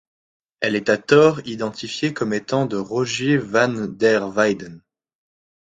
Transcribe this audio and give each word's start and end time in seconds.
Elle 0.61 0.75
est 0.75 0.89
à 0.89 0.97
tort 0.97 1.41
identifiée 1.47 2.11
comme 2.11 2.33
étant 2.33 2.65
de 2.65 2.75
Rogier 2.75 3.37
van 3.37 3.85
der 3.85 4.27
Weyden. 4.35 4.81